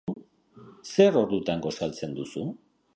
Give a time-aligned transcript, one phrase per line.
[0.93, 2.51] Zer ordutan gosaltzen duzu?